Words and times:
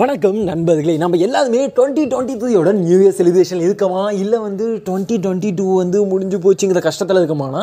வணக்கம் 0.00 0.38
நண்பர்களே 0.48 0.94
நம்ம 1.00 1.18
எல்லாருமே 1.24 1.58
டுவெண்ட்டி 1.74 2.04
டுவெண்ட்டி 2.12 2.34
த்ரீயோட 2.38 2.70
நியூ 2.78 2.96
இயர் 3.02 3.14
செலிப்ரேஷன் 3.18 3.60
இருக்கமா 3.66 4.00
இல்லை 4.22 4.38
வந்து 4.46 4.64
டுவெண்ட்டி 4.86 5.16
டுவெண்ட்டி 5.24 5.50
டூ 5.58 5.66
வந்து 5.80 5.98
முடிஞ்சு 6.12 6.38
போச்சுங்கிற 6.44 6.80
கஷ்டத்தில் 6.86 7.18
இருக்கமானா? 7.20 7.60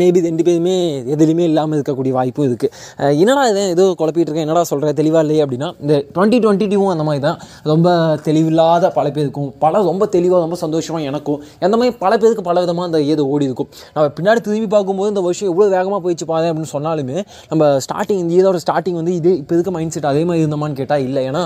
மேபி 0.00 0.20
ரெண்டு 0.26 0.42
பேருமே 0.48 0.74
எதுலையுமே 1.14 1.44
இல்லாமல் 1.50 1.76
இருக்கக்கூடிய 1.78 2.12
வாய்ப்பும் 2.18 2.46
இருக்குது 2.48 3.16
என்னடா 3.22 3.46
இதை? 3.52 3.64
ஏதோ 3.72 3.86
குழப்பிட்டு 4.02 4.28
இருக்கேன். 4.28 4.46
என்னடா 4.46 4.62
சொல்கிறேன் 4.70 4.98
தெளிவாக 5.00 5.22
இல்லையே 5.26 5.40
அப்படின்னா 5.46 5.70
இந்த 5.82 5.96
டுவெண்ட்டி 6.14 6.40
டுவெண்ட்டி 6.44 6.68
டூவும் 6.74 6.92
அந்த 6.94 7.06
மாதிரி 7.08 7.24
தான். 7.26 7.40
ரொம்ப 7.72 7.96
தெளிவில்லாத 8.28 8.92
பல 8.98 9.06
பேருக்கும் 9.16 9.50
பல 9.64 9.82
ரொம்ப 9.90 10.08
தெளிவாக 10.14 10.40
ரொம்ப 10.46 10.58
சந்தோஷமாக 10.64 11.10
எனக்கும் 11.12 11.40
அந்த 11.70 11.74
மாதிரி 11.82 11.96
பல 12.04 12.12
பேருக்கு 12.24 12.46
பல 12.50 12.64
விதமாக 12.66 12.88
அந்த 12.90 13.02
ஏதோ 13.16 13.26
ஓடி 13.32 13.50
இருக்கும். 13.50 13.70
நம்ம 13.96 14.06
பின்னாடி 14.20 14.42
திரும்பி 14.46 14.70
பார்க்கும்போது 14.76 15.12
இந்த 15.14 15.24
வருஷம் 15.26 15.50
எவ்வளோ 15.54 15.68
வேகமாக 15.76 16.00
போயிடுச்சு 16.06 16.30
பாரு 16.32 16.48
அப்படின்னு 16.52 16.72
சொன்னாலுமே 16.76 17.18
நம்ம 17.50 17.72
ஸ்டார்டிங் 17.88 18.22
இந்த 18.24 18.34
இதோட 18.40 18.62
ஸ்டார்டிங் 18.66 19.00
வந்து 19.02 19.16
இது 19.20 19.32
இப்போ 19.42 19.54
இருக்க 19.58 19.76
மைண்ட் 19.78 19.96
செட் 19.98 20.10
அதே 20.14 20.24
மாதிரி 20.30 20.44
இருந்தோமான்னு 20.46 20.80
கேட்டால் 20.82 21.04
இல்லை. 21.08 21.24
ஏன்னா 21.32 21.44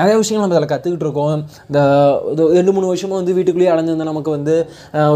நிறைய 0.00 0.14
விஷயங்கள் 0.22 0.44
நம்ம 0.44 0.58
அதில் 0.58 0.72
கற்றுக்கிட்டு 0.72 1.06
இருக்கோம். 1.06 1.42
இந்த 1.68 1.80
ரெண்டு 2.58 2.74
மூணு 2.76 2.86
வருஷமும் 2.90 3.18
வந்து 3.20 3.34
வீட்டுக்குள்ளேயே 3.38 3.72
அடைஞ்சிருந்தா 3.74 4.08
நமக்கு 4.10 4.30
வந்து 4.36 4.54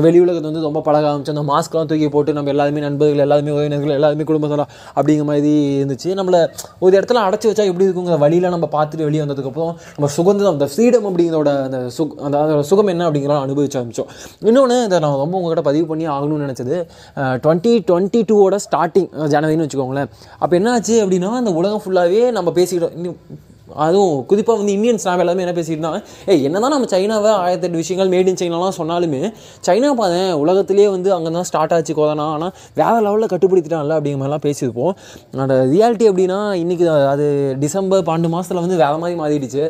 வெளி 0.07 0.19
உலகத்தை 0.25 0.49
வந்து 0.51 0.65
ரொம்ப 0.69 0.83
பழக 0.89 1.05
ஆரம்பிச்சு 1.11 1.35
அந்த 1.35 1.45
மாஸ்க்லாம் 1.53 1.89
தூக்கி 1.93 2.09
போட்டு 2.17 2.37
நம்ம 2.39 2.53
எல்லாருமே 2.55 2.83
நண்பர்கள் 2.87 3.25
எல்லாருமே 3.27 3.53
உறவினர்கள் 3.57 3.97
எல்லாருமே 3.99 4.27
குடும்பத்தோட 4.31 4.65
அப்படிங்கிற 4.99 5.27
மாதிரி 5.31 5.53
இருந்துச்சு. 5.81 6.11
நம்மளை 6.21 6.41
ஒரு 6.85 6.93
இடத்துல 6.99 7.23
அடைச்சி 7.27 7.49
வச்சா 7.51 7.67
எப்படி 7.71 7.87
இருக்குங்கிற 7.89 8.19
வழியில் 8.25 8.53
நம்ம 8.55 8.69
பார்த்துட்டு 8.77 9.09
வெளியே 9.09 9.23
வந்ததுக்கப்புறம் 9.25 9.73
நம்ம 9.97 10.11
சுகந்தம் 10.19 10.53
அந்த 10.55 10.69
ஃப்ரீடம் 10.73 11.09
அப்படிங்கிறோட 11.11 11.51
அந்த 11.69 11.79
சுக் 11.99 12.17
அந்த 12.27 12.37
அதோட 12.45 12.63
சுகம் 12.71 12.93
என்ன 12.95 13.07
அப்படிங்கிறத 13.09 13.41
அனுபவிச்சு 13.47 13.79
ஆரம்பிச்சோம். 13.81 14.11
இன்னொன்று 14.49 14.79
இதை 14.89 14.99
நான் 15.05 15.21
ரொம்ப 15.23 15.35
உங்கள்கிட்ட 15.39 15.65
பதிவு 15.71 15.87
பண்ணி 15.91 16.07
ஆகணும்னு 16.17 16.47
நினச்சது 16.47 16.77
டுவெண்ட்டி 17.45 17.73
டுவெண்ட்டி 17.91 18.21
டூவோட 18.31 18.59
ஸ்டார்டிங் 18.67 19.09
ஜனவரின்னு 19.35 19.67
வச்சுக்கோங்களேன். 19.67 20.11
அப்போ 20.43 20.55
என்னாச்சு 20.59 20.95
அப்படின்னா 21.05 21.31
அந்த 21.41 21.53
உலகம் 21.61 21.83
ஃபுல்லாகவே 21.85 22.23
நம்ம 22.39 22.53
பேசிக்கிட்டோம். 22.59 22.95
இன்னும் 22.99 23.19
அதுவும் 23.85 24.15
குறிப்பாக 24.31 24.57
வந்து 24.61 24.73
இந்தியன்ஸ் 24.77 25.05
நாம் 25.09 25.21
எல்லாமே 25.25 25.43
என்ன 25.45 25.53
பேசிக்கிட்டோம்னா 25.59 26.01
ஏ 26.31 26.35
என்ன 26.49 26.61
தான் 26.65 26.73
நம்ம 26.75 26.89
சைனாவை 26.93 27.31
ஆயிரத்தெட்டு 27.45 27.79
விஷயங்கள் 27.83 28.11
மேட் 28.15 28.29
இன் 28.31 28.39
சைனாலாம் 28.41 28.75
சொன்னாலுமே 28.79 29.21
சைனா 29.67 29.91
பாதேன் 30.01 30.33
உலகத்திலே 30.43 30.87
வந்து 30.95 31.11
அங்கே 31.17 31.31
தான் 31.37 31.47
ஸ்டார்ட் 31.51 31.73
ஆச்சு 31.77 31.93
கோதனா. 31.99 32.27
ஆனால் 32.35 32.53
வேறு 32.81 32.99
லெவலில் 33.07 33.31
கட்டுப்படுத்திட்டான்ல 33.33 33.97
அப்படிங்கிற 33.99 34.21
மாதிரிலாம் 34.23 34.45
பேசியிருப்போம். 34.47 34.93
அந்த 35.45 35.57
ரியாலிட்டி 35.73 36.07
அப்படின்னா 36.11 36.39
இன்றைக்கி 36.63 36.87
அது 37.13 37.27
டிசம்பர் 37.65 38.05
பன்னெண்டு 38.09 38.33
மாதத்தில் 38.35 38.63
வந்து 38.65 38.79
வேறு 38.83 38.99
மாதிரி 39.05 39.17
மாறிடுச்சு. 39.23 39.65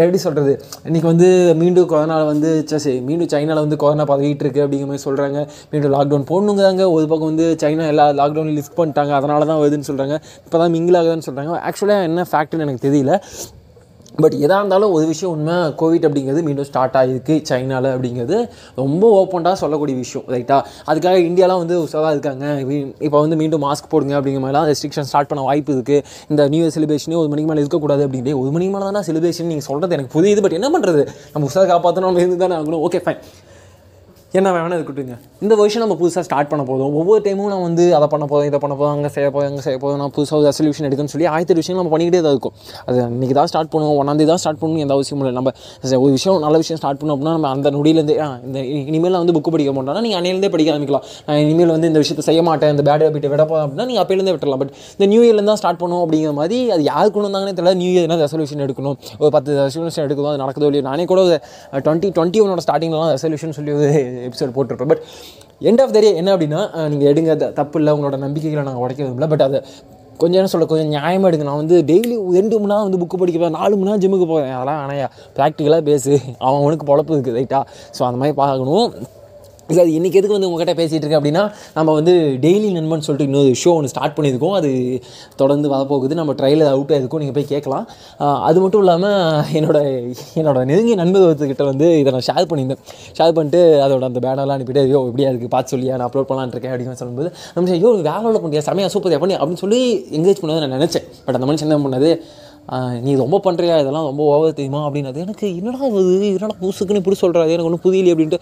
எப்படி 0.00 0.20
சொல்கிறது 0.26 0.54
இன்றைக்கி 0.88 1.06
வந்து 1.12 1.28
மீண்டும் 1.62 1.90
கொரோனாவில் 1.92 2.30
வந்து 2.32 2.50
சரி 2.72 2.96
மீண்டும் 3.10 3.30
சைனாவில் 3.34 3.62
வந்து 3.66 3.80
கொரோனா 3.84 4.06
பதவிட்டு 4.12 4.44
இருக்கு 4.46 4.64
அப்படிங்கிற 4.64 4.88
மாதிரி 4.92 5.04
சொல்கிறாங்க 5.06 5.38
மீண்டும் 5.74 5.94
லாக்டவுன் 5.96 6.26
போடணுங்கிறாங்க. 6.32 6.82
ஒரு 6.96 7.06
பக்கம் 7.12 7.30
வந்து 7.32 7.48
சைனா 7.64 7.90
எல்லா 7.94 8.08
லாக்டவுன் 8.22 8.52
லிஃப்ட் 8.58 8.76
பண்ணிட்டாங்க. 8.80 9.14
அதனால 9.20 9.50
தான் 9.52 9.60
வருதுன்னு 9.62 9.90
சொல்கிறாங்க 9.92 10.16
இப்போ 10.46 10.56
தான் 10.64 10.74
மிங்கிள் 10.78 10.98
ஆகுதுன்னு 11.02 11.28
சொல்கிறாங்க 11.30 11.54
ஆக்சுவலாக 11.68 12.08
என்ன 12.10 12.26
ஃபேக்ட்னு 12.32 12.66
எனக்கு 12.66 12.84
தெரியல 12.86 13.14
பட் 14.24 14.34
எதாக 14.44 14.58
இருந்தாலும் 14.60 14.92
ஒரு 14.96 15.06
விஷயம் 15.10 15.32
உண்மை 15.34 15.56
கோவிட் 15.80 16.04
அப்படிங்கிறது 16.08 16.42
மீண்டும் 16.46 16.66
ஸ்டார்ட் 16.68 16.94
ஆகிருக்கு 17.00 17.34
சைனாவில் 17.48 17.88
அப்படிங்கிறது 17.94 18.36
ரொம்ப 18.80 19.02
ஓப்பனாக 19.18 19.56
சொல்லக்கூடிய 19.62 19.96
விஷயம் 20.04 20.24
ரைட்டா 20.34 20.56
அதுக்காக 20.90 21.18
இந்தியாலாம் 21.26 21.60
வந்து 21.62 21.76
உஷாவாக 21.82 22.12
இருக்காங்க. 22.14 22.44
இப்போ 23.06 23.18
வந்து 23.24 23.36
மீண்டும் 23.40 23.64
மாஸ்க் 23.66 23.90
போடுங்க 23.94 24.14
அப்படிங்கிற 24.18 24.42
மாதிரிலாம் 24.44 24.68
ரெஸ்ட்ரிக்ஷன் 24.70 25.08
ஸ்டார்ட் 25.10 25.30
பண்ண 25.32 25.44
வாய்ப்பு 25.48 25.74
இருக்குது 25.76 25.98
இந்த 26.30 26.48
நியூ 26.54 26.62
இயர் 26.64 26.74
செலிப்ரேஷனே 26.76 27.18
ஒரு 27.22 27.30
மணிக்கு 27.32 27.50
மேலே 27.50 27.62
இருக்கக்கூடாது 27.64 28.04
அப்படின்ட்டு 28.06 28.34
ஒரு 28.42 28.52
மணிக்கு 28.54 28.74
மேலே 28.76 28.86
தானே 28.90 29.02
செலிப்ரேஷன் 29.10 29.50
நீங்கள் 29.52 29.68
சொல்கிறது 29.70 29.96
எனக்கு 29.98 30.14
புரியுது. 30.16 30.44
பட் 30.46 30.56
என்ன 30.60 30.70
பண்ணுறது 30.76 31.04
நம்ம 31.34 31.50
உஷாக 31.50 31.66
காப்பாற்றணும் 31.74 32.10
நம்ம 32.10 32.24
இருந்து 32.24 32.42
தானே 32.44 32.56
ஆகணும். 32.60 32.84
ஓகே 32.88 33.00
ஃபைன் 33.06 33.22
என்ன 34.38 34.48
வேணால் 34.54 34.76
இருக்கட்டுங்க 34.78 35.14
இந்த 35.44 35.54
வருஷம் 35.60 35.82
நம்ம 35.82 35.94
புதுசாக 36.00 36.22
ஸ்டார்ட் 36.28 36.48
பண்ண 36.52 36.62
போதும் 36.70 36.94
ஒவ்வொரு 37.00 37.20
டைமும் 37.26 37.50
நான் 37.52 37.64
வந்து 37.66 37.84
அதை 37.98 38.06
பண்ண 38.12 38.24
போதும் 38.30 38.46
இதை 38.50 38.58
பண்ண 38.62 38.74
போதும் 38.80 38.94
அங்கே 38.94 39.10
செய்ய 39.16 39.28
போதும் 39.34 39.48
அங்கே 39.50 39.62
செய்ய 39.66 39.76
போதும் 39.82 40.00
நான் 40.02 40.12
புதுசாக 40.16 40.38
ஒரு 40.38 40.46
ரெசல்யூஷன் 40.48 40.86
எடுக்கணும்னு 40.88 41.12
சொல்லி 41.14 41.26
ஆயிரத்தி 41.32 41.54
விஷயம் 41.58 41.78
நம்ம 41.80 41.90
பண்ணிக்கிட்டே 41.92 42.20
தான் 42.26 42.34
இருக்கும். 42.34 42.54
அது 42.86 42.96
இன்றைக்கி 43.16 43.34
தான் 43.38 43.50
ஸ்டார்ட் 43.52 43.70
பண்ணுவோம். 43.74 43.96
ஒன்றாந்தே 44.00 44.26
தான் 44.30 44.40
ஸ்டார்ட் 44.42 44.60
பண்ணணும் 44.62 44.82
எந்த 44.84 44.94
அவசியம் 44.96 45.20
இல்லை. 45.22 45.32
நம்ம 45.38 45.52
ஒரு 46.04 46.12
விஷயம் 46.16 46.40
நல்ல 46.46 46.56
விஷயம் 46.62 46.80
ஸ்டார்ட் 46.80 47.00
பண்ணோம் 47.00 47.16
அப்படின்னா 47.16 47.34
நம்ம 47.36 47.50
அந்த 47.56 47.70
நொடியிலேருந்து 47.76 48.16
இந்த 48.48 48.58
இனிமேல் 48.90 49.14
நான் 49.16 49.24
வந்து 49.24 49.36
புக்கு 49.38 49.52
படிக்க 49.56 49.74
மாட்டோம்னா 49.78 50.02
நீங்கள் 50.06 50.20
அன்னையிலேருந்தே 50.20 50.50
படிக்க 50.56 50.74
ஆரம்பிக்கலாம். 50.74 51.06
நான் 51.28 51.40
இனிமேல் 51.44 51.72
வந்து 51.76 51.90
இந்த 51.92 52.02
விஷயத்தை 52.04 52.26
செய்ய 52.30 52.42
மாட்டேன். 52.50 52.72
இந்த 52.76 52.84
பேட் 52.90 53.04
ஹேபிட்டை 53.06 53.30
விட 53.34 53.46
போதும் 53.52 53.64
அப்படின்னா 53.66 53.86
நீங்கள் 53.90 54.04
அப்போலேருந்தே 54.04 54.34
விட்டுறலாம். 54.36 54.62
பட் 54.64 54.74
இந்த 54.96 55.08
நியூ 55.14 55.22
இயர்லேருந்து 55.26 55.52
தான் 55.54 55.62
ஸ்டார்ட் 55.62 55.80
பண்ணுவோம் 55.84 56.04
அப்படிங்கிற 56.06 56.34
மாதிரி 56.40 56.58
அது 56.76 56.84
யார் 56.92 57.14
கொண்டு 57.16 57.28
வந்தாங்கன்னே 57.28 57.56
தெரியல. 57.60 57.74
நியூ 57.82 57.92
இயர்னா 57.94 58.20
ரெசல்யூஷன் 58.24 58.64
எடுக்கணும். 58.68 58.98
ஒரு 59.22 59.32
பத்து 59.38 59.58
ரெசல்யூஷன் 59.62 60.04
எடுக்கணும். 60.06 60.30
அது 60.34 60.42
நடக்குதோ 60.44 60.68
இல்லையோ 60.70 60.86
நானே 60.90 61.06
கூட 61.14 61.22
டுவெண்ட்டி 61.86 62.10
டுவெண்ட்டி 62.18 62.44
ஒன்னோட 62.46 62.62
ஸ்டார்டிங்லாம் 62.68 63.10
ரெசல்யூஷன் 63.16 63.56
சொல்லி 63.60 63.72
எபிசோட் 64.28 64.54
போட்டிருப்பேன் 64.56 64.86
but 64.86 65.02
end 65.62 65.82
of 65.82 65.92
the 65.92 66.00
day 66.00 66.14
என்ன 66.14 66.36
அப்படின்னா 66.36 66.60
நீங்கள் 66.88 67.08
எடுங்க 67.12 67.36
த- 67.36 67.52
தப்பு 67.52 67.78
இல்லை 67.78 67.92
உங்களோட 67.92 68.18
நம்பிக்கைகளை 68.18 68.64
நாங்கள் 68.64 68.82
உடைக்க 68.82 69.02
விரும்பல 69.04 69.28
பட் 69.28 69.40
அதை 69.40 69.60
கொஞ்சம் 70.18 70.38
என்ன 70.38 70.46
சொல்ல 70.46 70.66
கொஞ்சம் 70.66 70.92
நியாயமாக 70.92 71.30
எடுங்க. 71.30 71.42
நான் 71.42 71.56
வந்து 71.56 71.82
டெய்லி 71.82 72.14
ரெண்டு 72.32 72.54
மணி 72.58 72.70
நேரம் 72.70 72.86
வந்து 72.88 72.98
புக்கு 72.98 73.16
படிக்கிறேன் 73.16 73.50
நாலு 73.50 73.76
மணி 73.76 73.88
நேரம் 73.88 74.02
ஜிம்முக்கு 74.02 74.26
போகிறேன் 74.26 74.52
அதெல்லாம் 74.52 74.80
ஆனால் 74.82 75.08
ப்ராக்டிக்கலாக 75.36 75.82
பேசு. 75.82 76.12
அவன் 76.38 76.60
அவனுக்கு 76.60 76.86
பொழப்பு 76.86 77.12
இருக்குது 77.14 77.36
ரைட்டா 77.36 77.60
ஸோ 77.96 78.02
அந்த 78.02 78.16
மாதிரி 78.16 78.36
பார்க்கணும். 78.36 78.86
இல்லை 79.70 79.80
அது 79.84 79.92
இன்றைக்கி 79.98 80.18
எதுக்கு 80.20 80.36
வந்து 80.36 80.48
உங்ககிட்ட 80.48 80.74
பேசிகிட்டு 80.80 81.04
இருக்கேன் 81.04 81.20
அப்படின்னா 81.20 81.42
நம்ம 81.76 81.94
வந்து 81.98 82.12
டெய்லி 82.44 82.68
நண்பன் 82.76 83.04
சொல்லிட்டு 83.06 83.26
இன்னொரு 83.28 83.50
ஷோ 83.62 83.70
ஒன்று 83.78 83.90
ஸ்டார்ட் 83.92 84.14
பண்ணியிருக்கோம். 84.18 84.54
அது 84.60 84.70
தொடர்ந்து 85.40 85.68
வரப்போகுது. 85.74 86.14
நம்ம 86.20 86.34
ட்ரைலர் 86.40 86.70
அவுட் 86.74 86.92
ஆகிருக்கும் 86.96 87.22
நீங்கள் 87.22 87.36
போய் 87.38 87.48
கேட்கலாம். 87.54 87.86
அது 88.48 88.60
மட்டும் 88.64 88.82
இல்லாமல் 88.84 89.52
என்னோட 89.60 89.80
என்னோட 90.40 90.58
நெருங்கிய 90.70 90.96
நண்பர்கிட்ட 91.02 91.66
வந்து 91.72 91.88
இதை 92.02 92.12
நான் 92.16 92.26
ஷேர் 92.30 92.48
பண்ணியிருந்தேன். 92.52 92.82
ஷேர் 93.18 93.36
பண்ணிட்டு 93.38 93.62
அதோட 93.86 94.04
அந்த 94.10 94.22
பேனர்லாம் 94.26 94.56
அனுப்பிட்டு 94.58 94.84
ஐயோ 94.86 95.02
எப்படியா 95.10 95.30
இருக்குது 95.32 95.52
பார்த்து 95.56 95.74
சொல்லியா 95.76 95.96
நான் 95.98 96.08
அப்லோட் 96.10 96.30
பண்ணலான்னு 96.30 96.56
இருக்கேன் 96.56 96.74
அப்படின்னு 96.74 97.00
சொல்லும்போது 97.02 97.30
நம்ம 97.56 97.76
ஐயோ 97.78 97.92
வேலை 98.10 98.26
உள்ள 98.30 98.40
பண்ணியா 98.46 98.64
செமையா 98.70 98.90
சூப்பர் 98.96 99.22
பண்ணி 99.24 99.36
அப்படின்னு 99.40 99.62
சொல்லி 99.66 99.82
என்கரேஜ் 100.18 100.42
பண்ணதை 100.42 100.60
நான் 100.64 100.76
நினச்சேன். 100.78 101.06
பட் 101.26 101.38
அந்த 101.38 101.48
மனுஷன் 101.50 101.68
என்ன 101.70 101.82
பண்ணது 101.86 102.10
நீ 103.06 103.12
ரொம்ப 103.22 103.36
பண்ணுறியா 103.46 103.74
இதெல்லாம் 103.82 104.06
ரொம்ப 104.10 104.22
ஓவர் 104.32 104.54
தெரியுமா? 104.58 104.80
அப்படின்னது 104.86 105.20
எனக்கு 105.24 105.46
என்னடா 105.58 105.80
இது? 105.90 106.28
என்னடா 106.30 106.48
புதுசுக்குன்னு 106.62 107.00
இப்படி 107.02 107.18
சொல்கிறாரு 107.22 107.50
எனக்கு 107.54 107.68
ஒன்றும் 107.70 107.84
புதியலி 107.86 108.10
அப்படின்ட்டு 108.14 108.38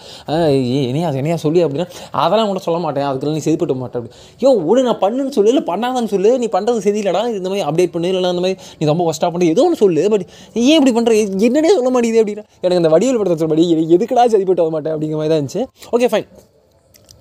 என்னையா 0.90 1.08
என்னையா 1.20 1.38
சொல்லி 1.44 1.62
அப்படின்னா 1.66 1.86
அதெல்லாம் 2.22 2.50
கூட 2.52 2.62
சொல்ல 2.66 2.78
மாட்டேன். 2.84 3.06
அதுக்கெல்லாம் 3.08 3.38
நீ 3.38 3.44
செதுப்பட்ட 3.48 3.76
மாட்டேன் 3.82 4.00
அப்படி. 4.00 4.14
யோ 4.44 4.52
ஒன்று 4.70 4.86
நான் 4.88 5.00
பண்ணுன்னு 5.04 5.34
சொல்லு 5.38 5.52
இல்லை 5.54 5.64
பண்ணாதான்னு 5.72 6.12
சொல்லு. 6.14 6.32
நீ 6.44 6.48
பண்ணுறது 6.56 6.86
சரியில்லடா. 6.88 7.22
இந்த 7.38 7.48
மாதிரி 7.52 7.66
அப்டேட் 7.68 7.94
பண்ணு 7.96 8.10
இல்லைனா 8.12 8.32
அந்த 8.34 8.44
மாதிரி 8.46 8.58
நீ 8.80 8.90
ரொம்ப 8.92 9.10
ஒஸ்ட்டாக 9.12 9.30
பண்ணு. 9.34 9.52
ஏதோ 9.54 9.64
ஒன்று 9.66 9.82
சொல்லு 9.84 10.04
பட் 10.14 10.26
ஏன் 10.68 10.78
இப்படி 10.78 10.94
பண்ணுற 10.98 11.14
என்னடே 11.48 11.74
சொல்ல 11.78 11.92
மாட்டேங்குது 11.96 12.22
அப்படின்னா. 12.24 12.46
எனக்கு 12.64 12.82
அந்த 12.82 12.92
வடிவில் 12.96 13.20
படத்தை 13.22 13.38
சொல்லி 13.44 13.68
எதுக்கடா 13.98 14.26
சரிப்பட்டு 14.36 14.64
வர 14.66 14.72
மாட்டேன் 14.76 14.94
அப்படிங்கிற 14.96 15.20
மாதிரி 15.20 15.32
தான் 15.34 15.42
இருந்துச்சு. 15.42 15.64
ஓகே 15.96 16.10
ஃபைன் 16.14 16.28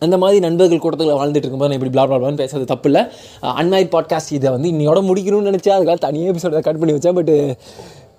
அந்த 0.03 0.18
மாதிரி 0.18 0.40
நண்பர்கள் 0.40 0.84
கூட்டத்தில் 0.86 1.16
வாழ்ந்துட்டு 1.16 1.41
இருக்கும்போது 1.41 1.72
நான் 1.72 1.80
இப்படி 1.80 1.94
பிளா 1.94 2.03
பிளான்னு 2.12 2.41
பேசுறது 2.41 2.66
தப்பு 2.66 2.91
இல்லை 2.91 3.02
அன்மைட் 3.62 3.91
பாட்காஸ்ட் 3.96 4.34
இதை 4.38 4.52
வந்து 4.52 4.72
இன்னையோட 4.72 5.00
முடிக்கணும்னு 5.09 5.52
நினச்சா 5.52 5.74
அதுக்காக 5.78 5.97
தனியாக 5.97 6.31
எபிசோட 6.34 6.59
கட் 6.59 6.80
பண்ணி 6.80 6.94
வச்சேன். 6.94 7.14
பட் 7.14 7.34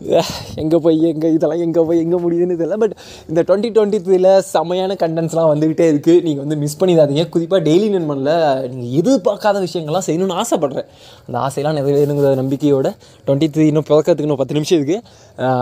எங்கே 0.63 0.79
போய் 0.85 0.97
எங்கே 1.11 1.29
இதெல்லாம் 1.35 1.61
எங்கே 1.65 1.83
போய் 1.89 2.01
எங்கே 2.05 2.19
முடியுதுன்னு 2.23 2.57
தெரியல. 2.61 2.77
பட் 2.83 2.95
இந்த 3.31 3.41
டுவெண்ட்டி 3.49 3.69
டுவெண்ட்டி 3.75 3.99
த்ரீல 4.07 4.29
செமையான 4.53 4.93
கண்டென்ட்ஸ்லாம் 5.03 5.51
வந்துக்கிட்டே 5.51 5.87
இருக்குது 5.93 6.23
நீங்கள் 6.27 6.43
வந்து 6.45 6.57
மிஸ் 6.63 6.77
பண்ணிடாதீங்க. 6.81 7.23
குறிப்பாக 7.35 7.61
டெய்லி 7.69 7.89
நண்பனில் 7.95 8.33
நீங்கள் 8.73 8.93
எதிர்பார்க்காத 9.01 9.61
விஷயங்கள்லாம் 9.67 10.07
செய்யணும்னு 10.07 10.37
ஆசைப்பட்றேன். 10.43 10.89
அந்த 11.27 11.37
ஆசையெல்லாம் 11.47 11.77
நிறைவேறுங்கிற 11.79 12.33
நம்பிக்கையோட. 12.43 12.91
டுவெண்ட்டி 13.29 13.49
த்ரீ 13.57 13.67
இன்னும் 13.73 13.87
பிறக்கிறதுக்கு 13.91 14.29
இன்னும் 14.29 14.41
பத்து 14.43 14.57
நிமிஷம் 14.59 14.79
இருக்குது 14.81 15.01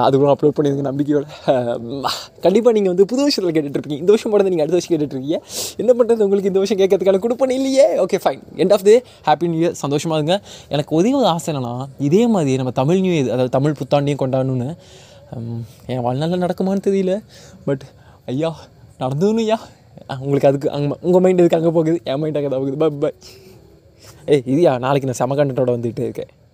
அதுக்குள்ள 0.07 0.33
அப்லோட் 0.37 0.57
பண்ணியிருக்க 0.59 0.87
நம்பிக்கையோட. 0.91 1.25
கண்டிப்பாக 2.47 2.75
நீங்கள் 2.79 2.93
வந்து 2.95 3.07
புது 3.13 3.21
வருஷத்தில் 3.27 3.55
கேட்டுட்ருக்கீங்க 3.59 4.01
இந்த 4.05 4.11
வருஷம் 4.15 4.33
போட 4.35 4.49
நீங்கள் 4.55 4.67
அடுத்த 4.67 4.79
வருஷம் 4.79 4.95
கேட்டுட்ருக்கீங்க 4.95 5.39
என்ன 5.83 5.91
பண்ணுறது 6.01 6.27
உங்களுக்கு 6.29 6.53
இந்த 6.53 6.61
வருஷம் 6.63 6.81
கேட்கறதுக்கான 6.83 7.23
கொடுப்பன 7.27 7.57
இல்லையே. 7.61 7.87
Okay 8.07 8.21
fine 8.25 8.43
end 8.63 8.75
of 8.79 8.87
the 8.91 8.97
happy 9.29 9.53
new 9.53 9.63
year 9.65 9.79
சந்தோஷமாக 9.85 10.19
இருங்க. 10.21 10.37
எனக்கு 10.75 10.93
ஒரே 11.01 11.13
ஒரு 11.21 11.31
ஆசை 11.35 11.49
என்னன்னா 11.55 11.77
இதே 12.09 12.25
மாதிரி 12.35 12.59
நம்ம 12.63 12.75
தமிழ் 12.83 13.03
நியூ 13.07 13.15
இயர் 13.19 13.33
அதாவது 13.37 13.55
தமிழ் 13.59 13.79
புத்தாண்டையும் 13.81 14.22
கொண்டாடணும்னு. 14.23 14.69
என் 15.93 16.03
வாழ்நாளில் 16.07 16.45
நடக்குமான்னு 16.45 16.87
தெரியல. 16.89 17.15
பட் 17.69 17.85
ஐயா 18.33 18.51
நடந்ததுன்னு 19.03 19.45
ஐயா. 19.47 19.59
உங்களுக்கு 20.25 20.49
அதுக்கு 20.51 20.69
அங்கே 20.77 20.95
உங்கள் 21.07 21.23
மைண்ட் 21.25 21.43
இதுக்கு 21.43 21.59
அங்கே 21.61 21.73
போகுது? 21.79 21.99
என் 22.11 22.21
மைண்ட் 22.23 22.39
அங்கே 22.39 22.51
தான் 22.53 22.63
போகுது. 22.63 22.79
பை 22.83 22.89
பை 23.03 23.11
ஏய் 24.35 24.45
இதுயா 24.53 24.73
நாளைக்கு 24.85 25.09
நான் 25.11 25.21
செம 25.21 25.37
கண்டென்ட்டோட 25.39 25.73
வந்துகிட்டே 25.77 26.05
இருக்கேன். 26.09 26.33